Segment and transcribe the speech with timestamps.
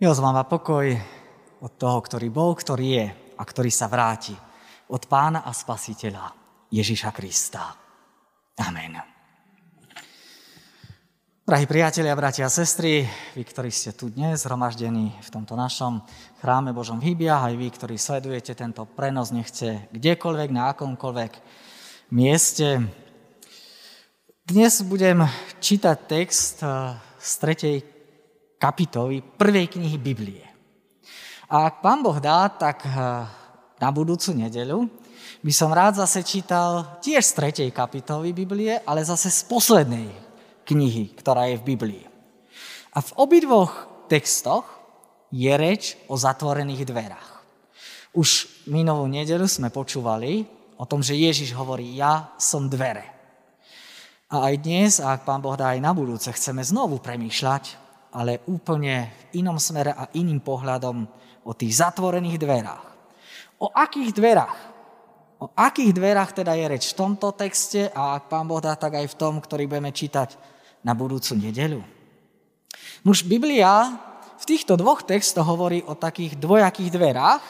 [0.00, 0.86] Milosť vám a pokoj
[1.60, 3.06] od toho, ktorý bol, ktorý je
[3.36, 4.32] a ktorý sa vráti.
[4.88, 6.24] Od pána a spasiteľa
[6.72, 7.68] Ježiša Krista.
[8.64, 8.96] Amen.
[11.44, 13.04] Drahí priatelia, bratia a sestry,
[13.36, 16.00] vy, ktorí ste tu dnes zhromaždení v tomto našom
[16.40, 21.32] chráme Božom Hýbia, aj vy, ktorí sledujete tento prenos, nechce kdekoľvek, na akomkoľvek
[22.16, 22.88] mieste.
[24.48, 25.28] Dnes budem
[25.60, 27.89] čítať text eh, z tretej
[28.60, 30.44] kapitoly prvej knihy Biblie.
[31.48, 32.92] A ak pán Boh dá, tak eh,
[33.80, 34.86] na budúcu nedeľu
[35.40, 40.12] by som rád zase čítal tiež z tretej kapitoly Biblie, ale zase z poslednej
[40.68, 42.04] knihy, ktorá je v Biblii.
[42.92, 43.72] A v obidvoch
[44.12, 44.68] textoch
[45.32, 47.28] je reč o zatvorených dverách.
[48.12, 50.44] Už minulú nedelu sme počúvali
[50.76, 53.06] o tom, že Ježiš hovorí, ja som dvere.
[54.30, 58.42] A aj dnes, a ak pán Boh dá aj na budúce, chceme znovu premýšľať ale
[58.50, 61.06] úplne v inom smere a iným pohľadom
[61.46, 62.84] o tých zatvorených dverách.
[63.62, 64.58] O akých dverách?
[65.40, 69.00] O akých dverách teda je reč v tomto texte a ak pán Boh dá, tak
[69.00, 70.36] aj v tom, ktorý budeme čítať
[70.84, 71.80] na budúcu nedeľu?
[73.08, 73.96] Už Biblia
[74.36, 77.44] v týchto dvoch textoch hovorí o takých dvojakých dverách,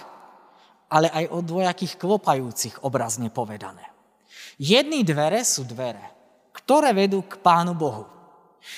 [0.90, 3.86] ale aj o dvojakých klopajúcich, obrazne povedané.
[4.58, 6.02] Jedny dvere sú dvere,
[6.54, 8.06] ktoré vedú k Pánu Bohu.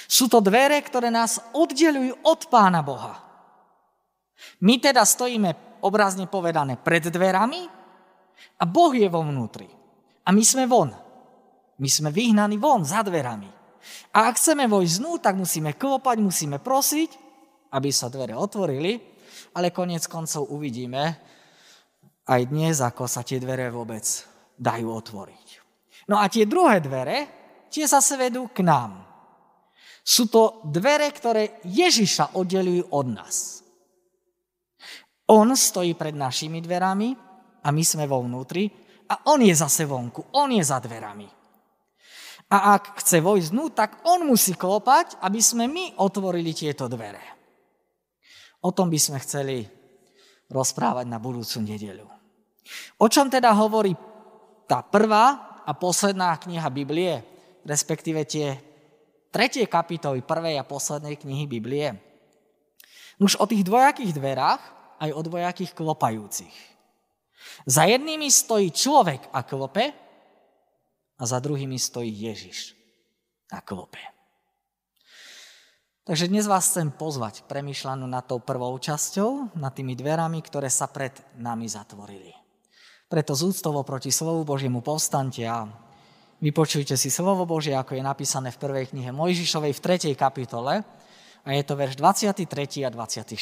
[0.07, 3.19] Sú to dvere, ktoré nás oddelujú od Pána Boha.
[4.63, 7.67] My teda stojíme obrazne povedané pred dverami
[8.59, 9.67] a Boh je vo vnútri.
[10.23, 10.91] A my sme von.
[11.83, 13.51] My sme vyhnaní von, za dverami.
[14.15, 17.11] A ak chceme vojsť znú, tak musíme klopať, musíme prosiť,
[17.75, 18.95] aby sa dvere otvorili,
[19.59, 21.03] ale konec koncov uvidíme
[22.31, 24.07] aj dnes, ako sa tie dvere vôbec
[24.55, 25.47] dajú otvoriť.
[26.07, 27.19] No a tie druhé dvere,
[27.67, 29.12] tie zase vedú k nám.
[30.03, 33.63] Sú to dvere, ktoré Ježiša oddelujú od nás.
[35.31, 37.15] On stojí pred našimi dverami
[37.63, 38.67] a my sme vo vnútri
[39.07, 41.31] a on je zase vonku, on je za dverami.
[42.53, 47.23] A ak chce vojsť dnu, tak on musí klopať, aby sme my otvorili tieto dvere.
[48.67, 49.65] O tom by sme chceli
[50.53, 52.07] rozprávať na budúcu nedeľu.
[53.01, 53.97] O čom teda hovorí
[54.69, 57.25] tá prvá a posledná kniha Biblie,
[57.65, 58.72] respektíve tie
[59.33, 59.65] 3.
[59.65, 61.97] kapitoly prvej a poslednej knihy Biblie.
[63.17, 64.63] Už o tých dvojakých dverách
[65.01, 66.53] aj o dvojakých klopajúcich.
[67.65, 69.97] Za jednými stojí človek a klope
[71.17, 72.77] a za druhými stojí Ježiš
[73.49, 74.05] a klope.
[76.05, 80.69] Takže dnes vás chcem pozvať k premyšľaniu nad tou prvou časťou, nad tými dverami, ktoré
[80.69, 82.37] sa pred nami zatvorili.
[83.09, 85.65] Preto z úctovo proti slovu Božiemu povstante a
[86.43, 89.81] Vypočujte si slovo Božie, ako je napísané v prvej knihe Mojžišovej v
[90.11, 90.19] 3.
[90.19, 90.83] kapitole
[91.47, 92.83] a je to verš 23.
[92.83, 93.39] a 24.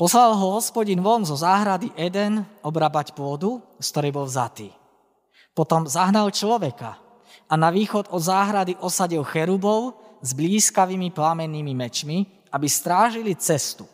[0.00, 4.72] Poslal ho hospodin von zo záhrady Eden obrabať pôdu, z ktorej bol vzatý.
[5.52, 6.96] Potom zahnal človeka
[7.44, 13.84] a na východ od záhrady osadil cherubov s blízkavými plamennými mečmi, aby strážili cestu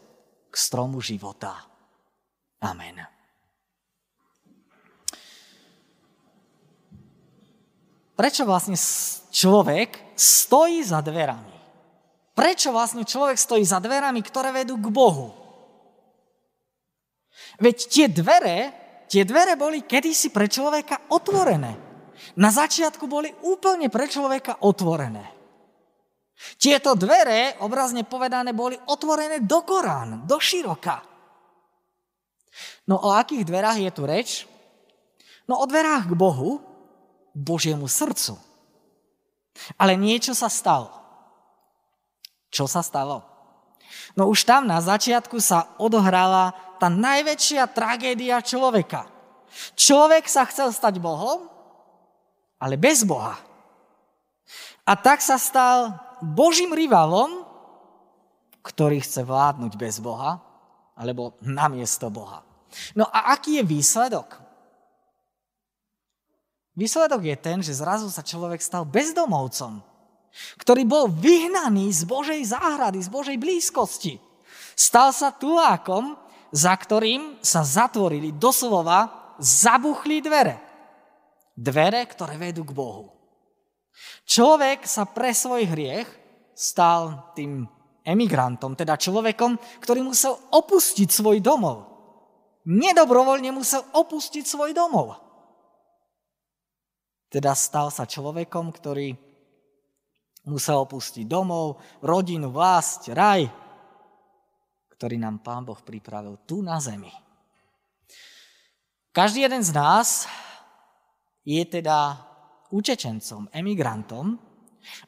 [0.46, 1.66] k stromu života.
[2.62, 3.19] Amen.
[8.20, 8.76] Prečo vlastne
[9.32, 11.56] človek stojí za dverami.
[12.36, 15.32] Prečo vlastne človek stojí za dverami, ktoré vedú k Bohu?
[17.56, 18.58] Veď tie dvere,
[19.08, 21.72] tie dvere boli kedysi pre človeka otvorené.
[22.36, 25.24] Na začiatku boli úplne pre človeka otvorené.
[26.60, 31.00] Tieto dvere, obrazne povedané, boli otvorené do Korán, do široka.
[32.84, 34.44] No o akých dverách je tu reč?
[35.48, 36.69] No o dverách k Bohu,
[37.34, 38.38] Božiemu srdcu.
[39.76, 40.90] Ale niečo sa stalo.
[42.50, 43.22] Čo sa stalo?
[44.18, 49.06] No už tam na začiatku sa odohrala tá najväčšia tragédia človeka.
[49.74, 51.46] Človek sa chcel stať Bohom,
[52.58, 53.38] ale bez Boha.
[54.86, 57.46] A tak sa stal Božím rivalom,
[58.66, 60.42] ktorý chce vládnuť bez Boha,
[60.98, 62.44] alebo namiesto Boha.
[62.92, 64.49] No a aký je výsledok?
[66.80, 69.84] Výsledok je ten, že zrazu sa človek stal bezdomovcom,
[70.56, 74.16] ktorý bol vyhnaný z Božej záhrady, z Božej blízkosti.
[74.72, 76.16] Stal sa tulákom,
[76.48, 80.56] za ktorým sa zatvorili, doslova zabuchli dvere.
[81.52, 83.12] Dvere, ktoré vedú k Bohu.
[84.24, 86.08] Človek sa pre svoj hriech
[86.56, 87.68] stal tým
[88.08, 91.84] emigrantom, teda človekom, ktorý musel opustiť svoj domov.
[92.64, 95.29] Nedobrovoľne musel opustiť svoj domov.
[97.30, 99.14] Teda stal sa človekom, ktorý
[100.50, 103.46] musel opustiť domov, rodinu, vlast, raj
[105.00, 107.08] ktorý nám Pán Boh pripravil tu na zemi.
[109.16, 110.28] Každý jeden z nás
[111.40, 112.20] je teda
[112.68, 114.36] utečencom, emigrantom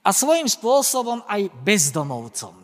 [0.00, 2.56] a svojím spôsobom aj bezdomovcom.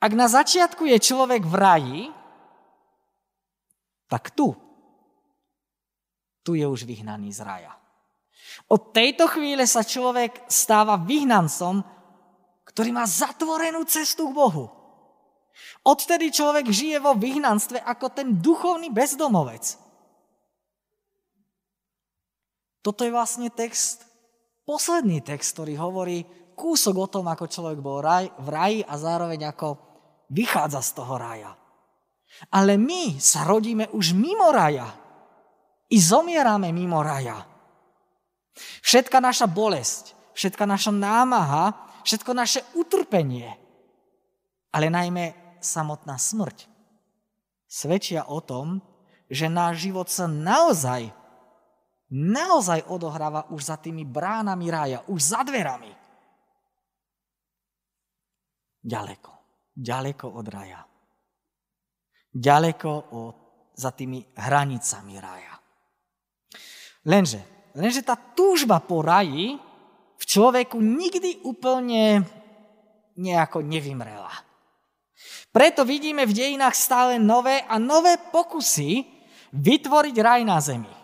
[0.00, 2.00] Ak na začiatku je človek v raji,
[4.08, 4.56] tak tu,
[6.50, 7.70] tu je už vyhnaný z raja.
[8.66, 11.78] Od tejto chvíle sa človek stáva vyhnancom,
[12.66, 14.66] ktorý má zatvorenú cestu k Bohu.
[15.86, 19.78] Odtedy človek žije vo vyhnanstve ako ten duchovný bezdomovec.
[22.82, 24.02] Toto je vlastne text,
[24.66, 26.26] posledný text, ktorý hovorí
[26.58, 29.78] kúsok o tom, ako človek bol raj, v raji a zároveň ako
[30.34, 31.54] vychádza z toho raja.
[32.50, 35.09] Ale my sa rodíme už mimo raja.
[35.90, 37.42] I zomierame mimo raja.
[38.82, 41.74] Všetka naša bolesť, všetka naša námaha,
[42.06, 43.50] všetko naše utrpenie,
[44.70, 46.66] ale najmä samotná smrť,
[47.66, 48.78] svedčia o tom,
[49.30, 51.10] že náš život sa naozaj,
[52.10, 55.92] naozaj odohráva už za tými bránami raja, už za dverami.
[58.80, 59.40] Ďaleko
[59.80, 60.80] ďaleko od raja.
[62.30, 63.36] Ďaleko od,
[63.74, 65.54] za tými hranicami raja.
[67.04, 67.40] Lenže,
[67.72, 69.56] lenže tá túžba po raji
[70.20, 72.24] v človeku nikdy úplne
[73.16, 74.32] nejako nevymrela.
[75.50, 79.02] Preto vidíme v dejinách stále nové a nové pokusy
[79.50, 80.94] vytvoriť raj na zemi.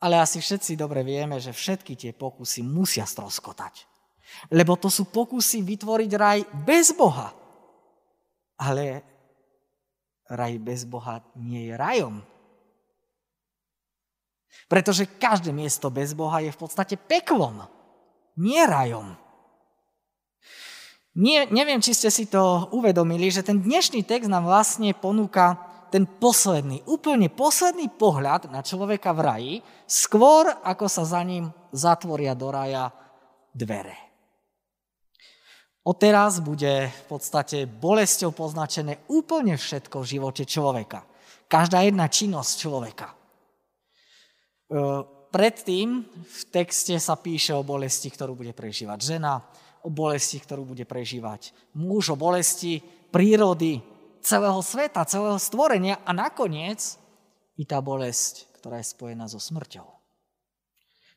[0.00, 3.84] Ale asi všetci dobre vieme, že všetky tie pokusy musia stroskotať.
[4.54, 7.34] Lebo to sú pokusy vytvoriť raj bez Boha.
[8.56, 9.04] Ale
[10.30, 12.22] raj bez Boha nie je rajom.
[14.70, 17.66] Pretože každé miesto bez Boha je v podstate peklom,
[18.38, 19.18] nie rajom.
[21.18, 25.58] Nie, neviem, či ste si to uvedomili, že ten dnešný text nám vlastne ponúka
[25.90, 29.54] ten posledný, úplne posledný pohľad na človeka v raji,
[29.90, 32.94] skôr ako sa za ním zatvoria do raja
[33.50, 33.98] dvere.
[35.82, 41.02] Odteraz bude v podstate bolesťou poznačené úplne všetko v živote človeka.
[41.50, 43.19] Každá jedna činnosť človeka.
[44.70, 45.02] E,
[45.34, 49.42] predtým v texte sa píše o bolesti, ktorú bude prežívať žena,
[49.82, 52.78] o bolesti, ktorú bude prežívať muž, o bolesti
[53.10, 53.82] prírody,
[54.20, 57.00] celého sveta, celého stvorenia a nakoniec
[57.56, 59.88] i tá bolesť, ktorá je spojená so smrťou.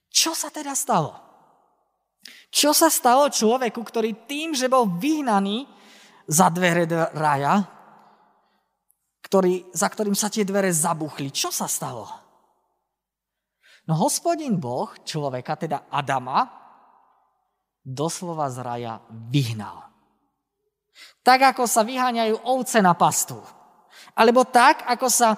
[0.07, 1.19] Čo sa teda stalo?
[2.47, 5.67] Čo sa stalo človeku, ktorý tým, že bol vyhnaný
[6.29, 7.67] za dvere raja,
[9.25, 12.22] ktorý, za ktorým sa tie dvere zabuchli, čo sa stalo?
[13.83, 16.47] No hospodin Boh človeka, teda Adama,
[17.83, 19.91] doslova z raja vyhnal.
[21.24, 23.39] Tak, ako sa vyháňajú ovce na pastu.
[24.15, 25.35] Alebo tak, ako sa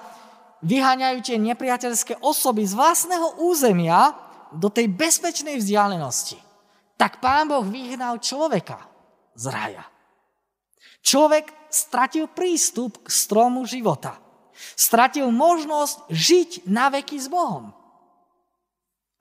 [0.62, 4.14] vyháňajú tie nepriateľské osoby z vlastného územia
[4.54, 6.46] do tej bezpečnej vzdialenosti
[6.96, 8.80] tak pán Boh vyhnal človeka
[9.36, 9.84] z raja.
[11.04, 14.16] Človek stratil prístup k stromu života.
[14.56, 17.75] Stratil možnosť žiť na veky s Bohom.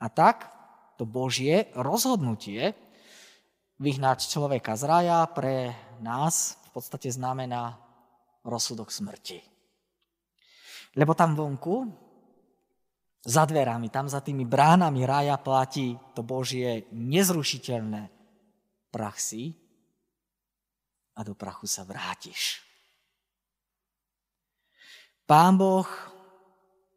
[0.06, 0.54] A tak
[1.02, 2.78] to Božie rozhodnutie
[3.82, 7.82] vyhnať človeka z raja pre nás v podstate znamená
[8.46, 9.42] rozsudok smrti.
[10.94, 11.90] Lebo tam vonku
[13.26, 18.14] za dverami, tam za tými bránami rája platí to Božie nezrušiteľné
[18.94, 19.58] prach si
[21.18, 22.62] a do prachu sa vrátiš.
[25.26, 25.90] Pán Boh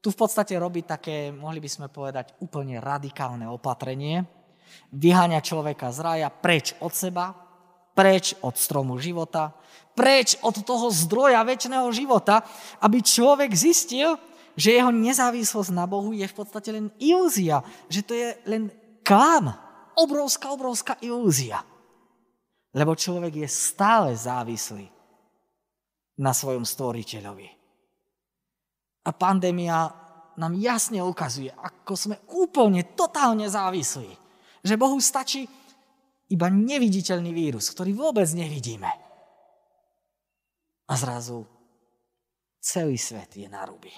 [0.08, 4.24] tu v podstate robí také, mohli by sme povedať, úplne radikálne opatrenie.
[4.96, 7.36] Vyháňa človeka z rája preč od seba,
[7.92, 9.52] preč od stromu života,
[9.92, 12.40] preč od toho zdroja väčšného života,
[12.80, 14.16] aby človek zistil,
[14.56, 17.60] že jeho nezávislosť na Bohu je v podstate len ilúzia,
[17.92, 18.72] že to je len
[19.04, 19.52] klam.
[19.92, 21.60] Obrovská, obrovská ilúzia.
[22.72, 24.88] Lebo človek je stále závislý
[26.16, 27.57] na svojom stvoriteľovi.
[29.04, 29.92] A pandémia
[30.38, 34.10] nám jasne ukazuje, ako sme úplne, totálne závislí.
[34.62, 35.46] Že Bohu stačí
[36.30, 38.90] iba neviditeľný vírus, ktorý vôbec nevidíme.
[40.88, 41.44] A zrazu
[42.62, 43.92] celý svet je na ruby.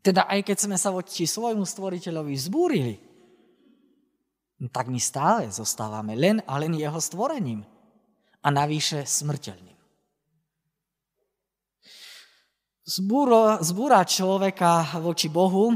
[0.00, 2.94] Teda aj keď sme sa voči svojmu stvoriteľovi zbúrili,
[4.62, 7.66] no tak my stále zostávame len a len jeho stvorením
[8.42, 9.75] a navýše smrteľným.
[12.86, 15.74] Zbúra, zbúra človeka voči Bohu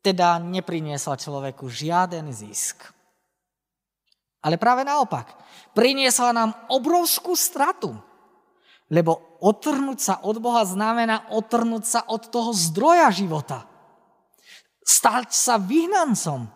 [0.00, 2.88] teda nepriniesla človeku žiaden zisk.
[4.40, 5.36] Ale práve naopak,
[5.76, 7.96] priniesla nám obrovskú stratu.
[8.88, 13.68] Lebo otrhnúť sa od Boha znamená otrhnúť sa od toho zdroja života.
[14.84, 16.48] Stať sa vyhnancom.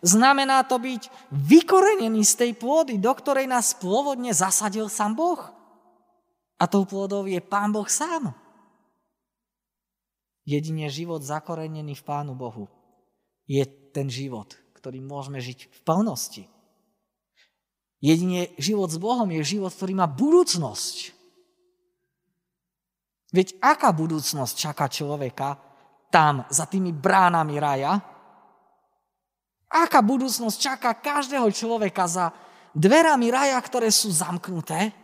[0.00, 5.40] Znamená to byť vykorenený z tej pôdy, do ktorej nás pôvodne zasadil sám Boh.
[6.56, 8.32] A tou pôdou je Pán Boh sám.
[10.48, 12.66] Jedine život zakorenený v Pánu Bohu
[13.44, 16.44] je ten život, ktorý môžeme žiť v plnosti.
[18.00, 21.12] Jedine život s Bohom je život, ktorý má budúcnosť.
[23.30, 25.60] Veď aká budúcnosť čaká človeka
[26.08, 27.92] tam, za tými bránami raja?
[29.70, 32.34] Aká budúcnosť čaká každého človeka za
[32.74, 34.99] dverami raja, ktoré sú zamknuté?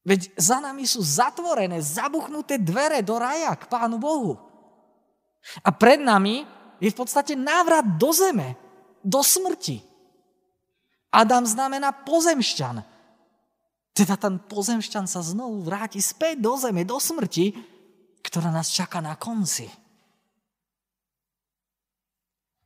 [0.00, 4.40] Veď za nami sú zatvorené, zabuchnuté dvere do raja k Pánu Bohu.
[5.60, 6.48] A pred nami
[6.80, 8.56] je v podstate návrat do zeme,
[9.04, 9.84] do smrti.
[11.12, 12.80] Adam znamená pozemšťan.
[13.92, 17.52] Teda ten pozemšťan sa znovu vráti späť do zeme, do smrti,
[18.24, 19.68] ktorá nás čaká na konci.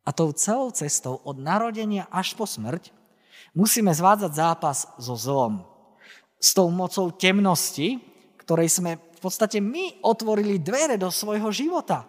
[0.04, 2.92] A tou celou cestou od narodenia až po smrť
[3.56, 5.73] musíme zvádzať zápas so zlom
[6.44, 7.96] s tou mocou temnosti,
[8.44, 12.04] ktorej sme v podstate my otvorili dvere do svojho života.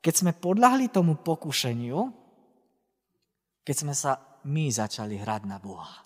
[0.00, 2.00] Keď sme podľahli tomu pokušeniu,
[3.60, 4.16] keď sme sa
[4.48, 6.00] my začali hrať na Boha.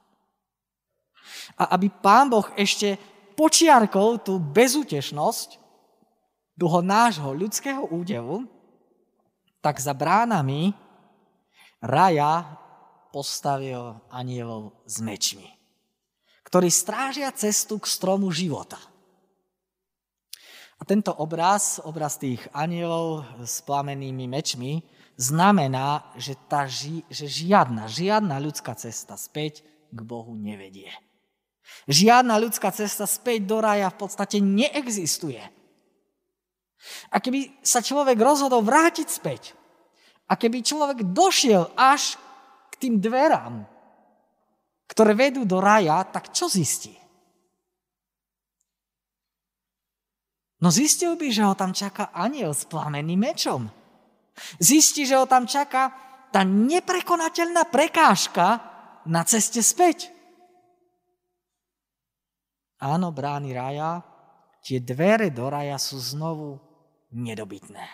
[1.63, 2.99] A aby Pán Boh ešte
[3.39, 5.63] počiarkol tú bezútešnosť
[6.59, 8.43] toho nášho ľudského údevu,
[9.63, 10.75] tak za bránami
[11.79, 12.59] raja
[13.15, 15.57] postavil anielov s mečmi
[16.57, 18.81] ktorí strážia cestu k stromu života.
[20.81, 24.81] A tento obraz, obraz tých anielov s plamenými mečmi,
[25.21, 30.89] znamená, že, tá ži, že žiadna, žiadna ľudská cesta späť k Bohu nevedie.
[31.93, 35.45] Žiadna ľudská cesta späť do raja v podstate neexistuje.
[37.13, 39.53] A keby sa človek rozhodol vrátiť späť,
[40.25, 42.17] a keby človek došiel až
[42.73, 43.76] k tým dverám,
[44.97, 46.97] ktoré vedú do raja, tak čo zistí?
[50.65, 53.69] No zistil by, že ho tam čaká aniel s plameným mečom.
[54.57, 55.93] Zistí, že ho tam čaká
[56.33, 58.65] tá neprekonateľná prekážka
[59.05, 60.09] na ceste späť.
[62.81, 64.01] Áno, brány raja,
[64.65, 66.57] tie dvere do raja sú znovu
[67.13, 67.85] nedobytné.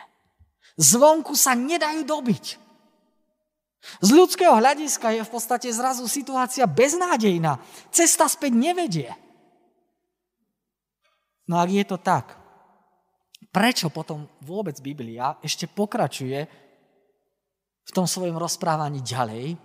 [0.79, 2.63] Zvonku sa nedajú dobiť.
[3.83, 7.59] Z ľudského hľadiska je v podstate zrazu situácia beznádejná.
[7.91, 9.11] Cesta späť nevedie.
[11.51, 12.39] No ak je to tak,
[13.51, 16.47] prečo potom vôbec Biblia ešte pokračuje
[17.83, 19.59] v tom svojom rozprávaní ďalej?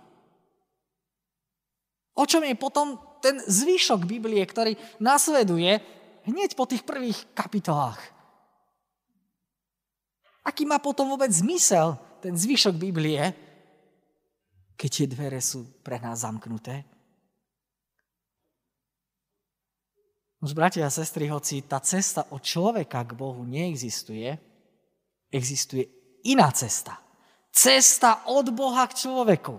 [2.18, 5.78] O čom je potom ten zvyšok Biblie, ktorý nasleduje
[6.26, 8.02] hneď po tých prvých kapitolách?
[10.42, 13.30] Aký má potom vôbec zmysel ten zvyšok Biblie,
[14.78, 16.86] keď tie dvere sú pre nás zamknuté?
[20.38, 24.38] Už bratia a sestry, hoci tá cesta od človeka k Bohu neexistuje,
[25.34, 25.90] existuje
[26.22, 26.94] iná cesta.
[27.50, 29.58] Cesta od Boha k človeku.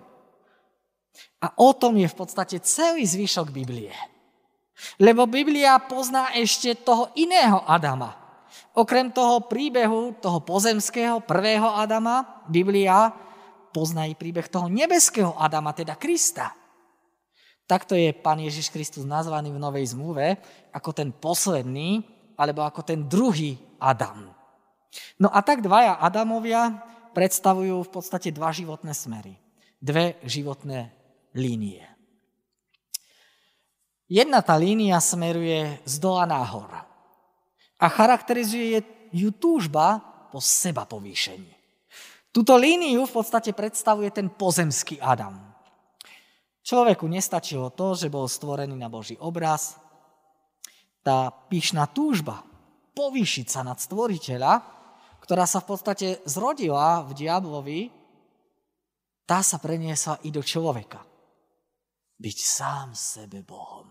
[1.44, 3.92] A o tom je v podstate celý zvyšok Biblie.
[5.04, 8.16] Lebo Biblia pozná ešte toho iného Adama.
[8.72, 13.12] Okrem toho príbehu, toho pozemského prvého Adama, Biblia
[13.70, 16.54] pozná i príbeh toho nebeského Adama, teda Krista.
[17.70, 20.42] Takto je pán Ježiš Kristus nazvaný v Novej zmluve
[20.74, 22.02] ako ten posledný,
[22.34, 24.34] alebo ako ten druhý Adam.
[25.22, 26.82] No a tak dvaja Adamovia
[27.14, 29.38] predstavujú v podstate dva životné smery.
[29.78, 30.90] Dve životné
[31.36, 31.86] línie.
[34.10, 36.74] Jedna tá línia smeruje z dola nahor
[37.78, 38.82] a charakterizuje
[39.14, 40.02] ju túžba
[40.34, 41.59] po seba povýšení.
[42.30, 45.50] Túto líniu v podstate predstavuje ten pozemský Adam.
[46.62, 49.82] Človeku nestačilo to, že bol stvorený na Boží obraz.
[51.02, 52.46] Tá pyšná túžba
[52.94, 54.62] povýšiť sa nad stvoriteľa,
[55.26, 57.80] ktorá sa v podstate zrodila v diablovi,
[59.26, 61.02] tá sa preniesla i do človeka.
[62.20, 63.90] Byť sám sebe Bohom.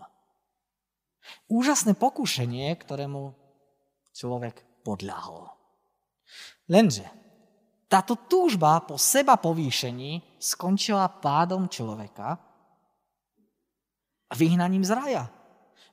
[1.51, 3.35] Úžasné pokušenie, ktorému
[4.15, 5.51] človek podľahol.
[6.69, 7.07] Lenže
[7.89, 12.37] táto túžba po seba povýšení skončila pádom človeka
[14.29, 15.23] a vyhnaním z raja.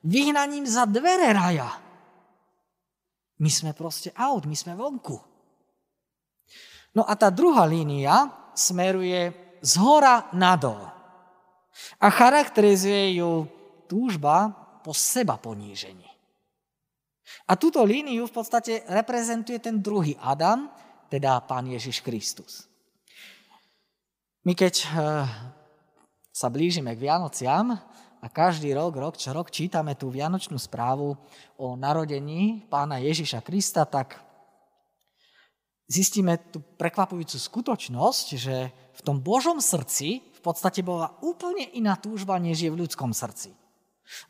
[0.05, 1.73] Vyhnaním za dvere raja.
[3.41, 5.17] My sme proste out, my sme vonku.
[6.93, 10.81] No a tá druhá línia smeruje z hora nadol
[11.97, 13.45] a charakterizuje ju
[13.89, 14.53] túžba
[14.85, 16.05] po seba ponížení.
[17.49, 20.69] A túto líniu v podstate reprezentuje ten druhý Adam,
[21.07, 22.67] teda Pán Ježiš Kristus.
[24.47, 24.87] My keď eh,
[26.31, 27.75] sa blížime k Vianociam
[28.21, 31.17] a každý rok, rok čo rok čítame tú Vianočnú správu
[31.57, 34.21] o narodení Pána Ježiša Krista, tak
[35.89, 42.37] zistíme tú prekvapujúcu skutočnosť, že v tom Božom srdci v podstate bola úplne iná túžba,
[42.37, 43.55] než je v ľudskom srdci.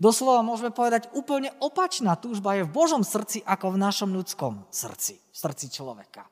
[0.01, 5.21] Doslova môžeme povedať, úplne opačná túžba je v Božom srdci ako v našom ľudskom srdci,
[5.21, 6.25] v srdci človeka.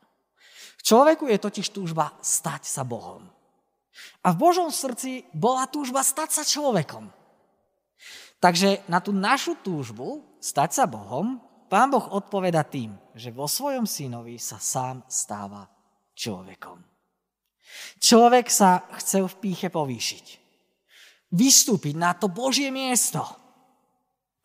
[0.85, 3.25] Človeku je totiž túžba stať sa Bohom.
[4.21, 7.09] A v Božom srdci bola túžba stať sa človekom.
[8.37, 13.89] Takže na tú našu túžbu stať sa Bohom, Pán Boh odpoveda tým, že vo svojom
[13.89, 15.65] synovi sa sám stáva
[16.13, 16.77] človekom.
[17.97, 20.45] Človek sa chce v píche povýšiť
[21.35, 23.19] vystúpiť na to Božie miesto.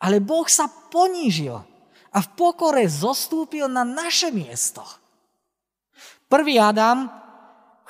[0.02, 1.54] Ale Boh sa ponížil
[2.10, 4.82] a v pokore zostúpil na naše miesto.
[6.30, 7.10] Prvý Adam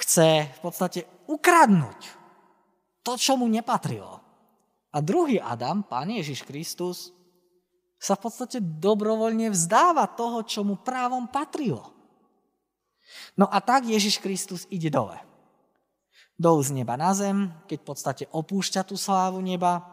[0.00, 2.00] chce v podstate ukradnúť
[3.04, 4.16] to, čo mu nepatrilo.
[4.90, 7.12] A druhý Adam, Pán Ježiš Kristus,
[8.00, 11.92] sa v podstate dobrovoľne vzdáva toho, čo mu právom patrilo.
[13.36, 15.20] No a tak Ježiš Kristus ide dole
[16.40, 19.84] dolu z neba na zem, keď v podstate opúšťa tú slávu neba,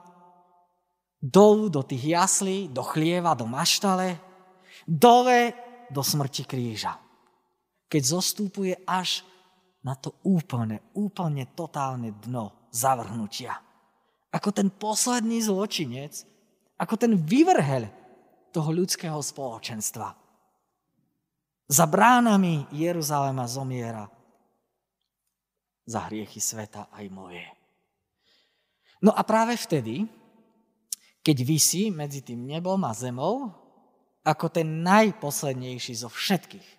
[1.19, 4.15] dolu do tých jaslí, do chlieva, do maštale,
[4.87, 5.51] dole
[5.91, 6.95] do smrti kríža.
[7.87, 9.23] Keď zostúpuje až
[9.83, 13.55] na to úplne, úplne totálne dno zavrhnutia.
[14.31, 16.27] Ako ten posledný zločinec,
[16.75, 17.87] ako ten vyvrhel
[18.51, 20.13] toho ľudského spoločenstva.
[21.67, 24.07] Za bránami Jeruzalema zomiera
[25.87, 27.47] za hriechy sveta aj moje.
[28.99, 30.03] No a práve vtedy,
[31.23, 33.51] keď vysí medzi tým nebom a zemou,
[34.27, 36.76] ako ten najposlednejší zo všetkých,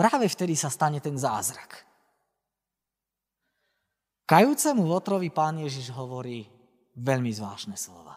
[0.00, 1.84] práve vtedy sa stane ten zázrak.
[4.24, 6.48] Kajúcemu Lotrovi pán Ježiš hovorí
[6.96, 8.16] veľmi zvláštne slova.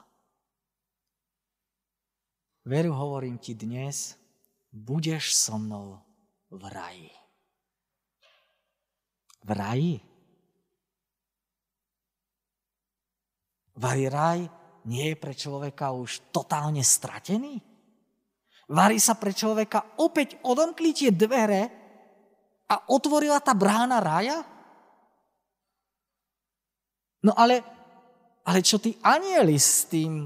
[2.63, 4.15] Veru hovorím ti dnes,
[4.71, 5.99] budeš so mnou
[6.47, 7.11] v raji
[9.43, 9.95] v raji.
[13.73, 14.39] Vari raj
[14.87, 17.59] nie je pre človeka už totálne stratený?
[18.73, 21.61] Vari sa pre človeka opäť odomkli tie dvere
[22.65, 24.41] a otvorila tá brána raja?
[27.21, 27.61] No ale,
[28.41, 30.25] ale čo tí anieli s tým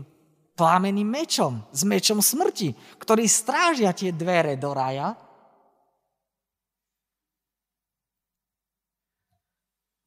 [0.55, 5.11] plámeným mečom, s mečom smrti, ktorí strážia tie dvere do raja?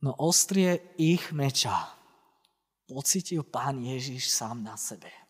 [0.01, 1.93] No ostrie ich meča
[2.89, 5.30] pocitil pán Ježiš sám na sebe.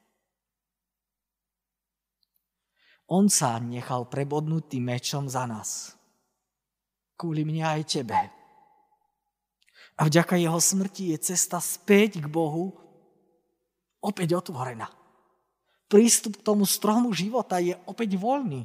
[3.11, 5.99] On sa nechal prebodnúť tým mečom za nás.
[7.18, 8.18] Kvôli mne aj tebe.
[9.99, 12.73] A vďaka jeho smrti je cesta späť k Bohu
[14.01, 14.88] opäť otvorená.
[15.90, 18.64] Prístup k tomu stromu života je opäť voľný.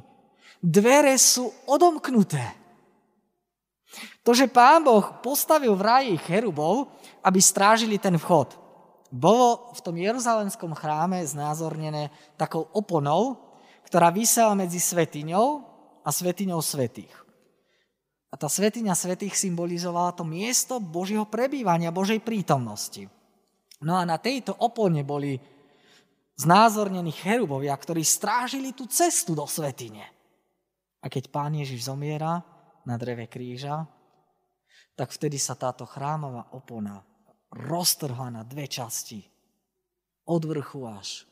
[0.62, 2.40] Dvere sú odomknuté.
[4.22, 8.54] To, že pán Boh postavil v ráji cherubov, aby strážili ten vchod,
[9.10, 13.45] bolo v tom jeruzalemskom chráme znázornené takou oponou,
[13.86, 15.48] ktorá vysela medzi svetiňou
[16.02, 17.14] a svetiňou svetých.
[18.30, 23.06] A tá svetiňa svetých symbolizovala to miesto Božieho prebývania, Božej prítomnosti.
[23.80, 25.38] No a na tejto opone boli
[26.36, 30.04] znázornení cherubovia, ktorí strážili tú cestu do svetine.
[31.00, 32.42] A keď pán Ježiš zomiera,
[32.86, 33.82] na dreve kríža,
[34.94, 37.02] tak vtedy sa táto chrámová opona
[37.52, 39.20] roztrhla na dve časti.
[40.26, 41.26] Od vrchu až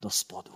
[0.00, 0.52] do spodu.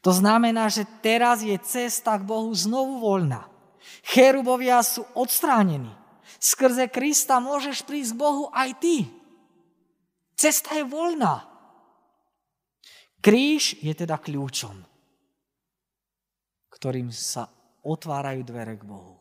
[0.00, 3.48] To znamená, že teraz je cesta k Bohu znovu voľná.
[4.06, 5.90] Cherubovia sú odstránení.
[6.38, 9.08] Skrze Krista môžeš prísť k Bohu aj ty.
[10.36, 11.48] Cesta je voľná.
[13.24, 14.76] Kríž je teda kľúčom,
[16.70, 17.50] ktorým sa
[17.82, 19.18] otvárajú dvere k Bohu.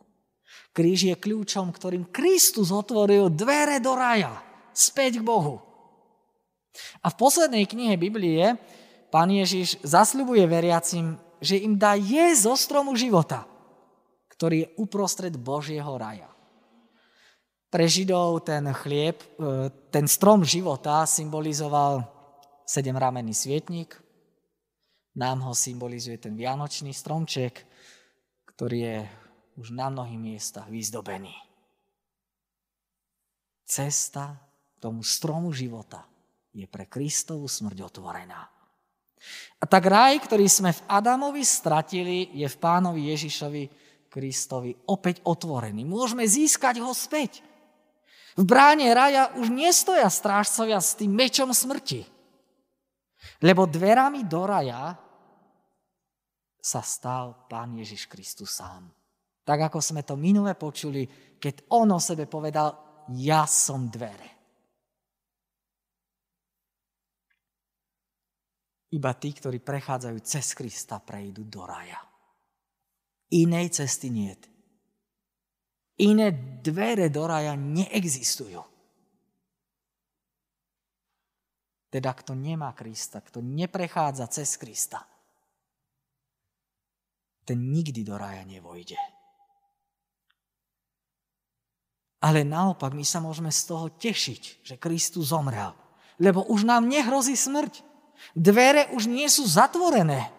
[0.76, 4.38] Kríž je kľúčom, ktorým Kristus otvoril dvere do raja,
[4.76, 5.64] späť k Bohu.
[7.02, 8.60] A v poslednej knihe Biblie
[9.16, 13.48] pán Ježiš zasľubuje veriacim, že im dá jesť zo stromu života,
[14.28, 16.28] ktorý je uprostred Božieho raja.
[17.72, 22.04] Pre Židov ten chlieb, e, ten strom života symbolizoval
[22.68, 23.96] sedem ramenný svietnik,
[25.16, 27.64] nám ho symbolizuje ten vianočný stromček,
[28.52, 29.00] ktorý je
[29.56, 31.32] už na mnohých miestach vyzdobený.
[33.64, 34.36] cesta
[34.84, 36.04] tomu stromu života
[36.52, 38.55] je pre Kristovú smrť otvorená.
[39.60, 43.64] A tak raj, ktorý sme v Adamovi stratili, je v pánovi Ježišovi
[44.12, 45.84] Kristovi opäť otvorený.
[45.88, 47.44] Môžeme získať ho späť.
[48.36, 52.04] V bráne raja už nestoja strážcovia s tým mečom smrti.
[53.40, 54.96] Lebo dverami do raja
[56.60, 58.92] sa stal Pán Ježiš Kristus sám.
[59.46, 61.08] Tak ako sme to minule počuli,
[61.40, 62.76] keď on o sebe povedal,
[63.16, 64.35] ja som dvere.
[68.96, 72.00] Iba tí, ktorí prechádzajú cez Krista, prejdú do raja.
[73.36, 74.32] Inej cesty nie.
[76.00, 76.32] Iné
[76.64, 78.64] dvere do raja neexistujú.
[81.92, 85.04] Teda kto nemá Krista, kto neprechádza cez Krista,
[87.46, 88.98] ten nikdy do raja nevojde.
[92.26, 95.78] Ale naopak my sa môžeme z toho tešiť, že Kristus zomrel.
[96.18, 97.95] Lebo už nám nehrozí smrť.
[98.36, 100.32] Dvere už nie sú zatvorené,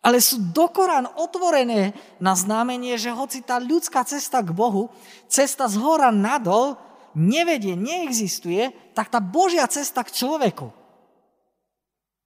[0.00, 4.88] ale sú dokorán otvorené na znamenie, že hoci tá ľudská cesta k Bohu,
[5.28, 6.80] cesta z hora nadol,
[7.12, 10.72] nevedie, neexistuje, tak tá Božia cesta k človeku,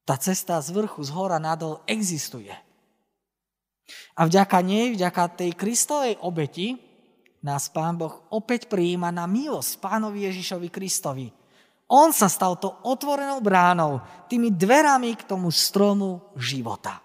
[0.04, 2.52] tá cesta z vrchu, z hora nadol existuje.
[4.16, 6.78] A vďaka nej, vďaka tej Kristovej obeti,
[7.44, 11.28] nás Pán Boh opäť prijíma na milosť Pánovi Ježišovi Kristovi,
[11.90, 17.04] on sa stal to otvorenou bránou, tými dverami k tomu stromu života.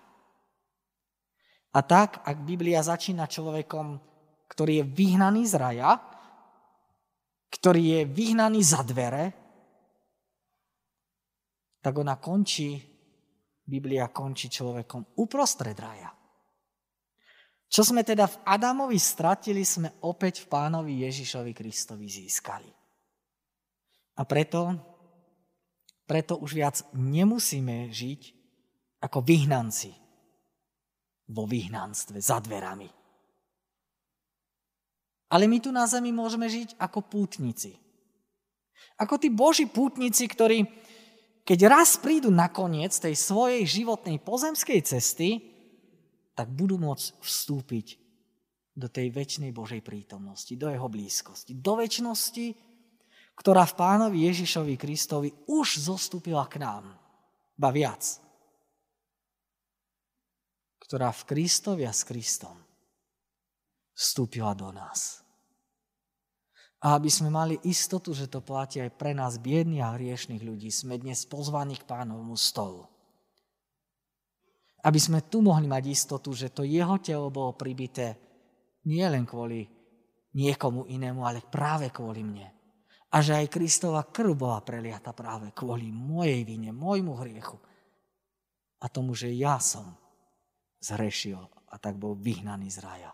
[1.69, 3.99] A tak, ak Biblia začína človekom,
[4.49, 5.91] ktorý je vyhnaný z raja,
[7.49, 9.25] ktorý je vyhnaný za dvere,
[11.79, 12.79] tak ona končí,
[13.69, 16.09] Biblia končí človekom uprostred raja.
[17.69, 22.78] Čo sme teda v Adamovi stratili, sme opäť v pánovi Ježišovi Kristovi získali.
[24.19, 24.75] A preto,
[26.03, 28.21] preto už viac nemusíme žiť
[28.99, 29.95] ako vyhnanci
[31.31, 32.89] vo vyhnanstve za dverami.
[35.29, 37.77] Ale my tu na zemi môžeme žiť ako pútnici.
[38.99, 40.67] Ako tí boží pútnici, ktorí,
[41.45, 45.39] keď raz prídu na koniec tej svojej životnej pozemskej cesty,
[46.33, 47.87] tak budú môcť vstúpiť
[48.73, 52.68] do tej väčšnej Božej prítomnosti, do jeho blízkosti, do väčšnosti,
[53.39, 56.91] ktorá v pánovi Ježišovi Kristovi už zostúpila k nám.
[57.55, 58.03] Ba viac.
[60.83, 62.59] Ktorá v Kristovi a s Kristom
[63.95, 65.23] vstúpila do nás.
[66.83, 70.71] A aby sme mali istotu, že to platí aj pre nás, biedných a hriešných ľudí,
[70.71, 72.87] sme dnes pozvaní k pánovmu stolu.
[74.83, 78.15] Aby sme tu mohli mať istotu, že to jeho telo bolo pribité
[78.87, 79.67] nie len kvôli
[80.39, 82.58] niekomu inému, ale práve kvôli mne
[83.09, 87.57] a že aj Kristova krv bola preliata práve kvôli mojej vine, môjmu hriechu
[88.79, 89.97] a tomu, že ja som
[90.79, 93.11] zhrešil a tak bol vyhnaný z raja.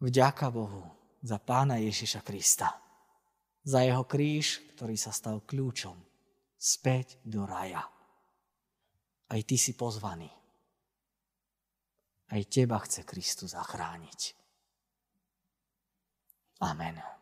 [0.00, 0.84] Vďaka Bohu
[1.22, 2.74] za pána Ježiša Krista,
[3.62, 5.94] za jeho kríž, ktorý sa stal kľúčom
[6.56, 7.84] späť do raja.
[9.30, 10.28] Aj ty si pozvaný.
[12.30, 14.20] Aj teba chce Kristus zachrániť.
[16.60, 17.19] Amen.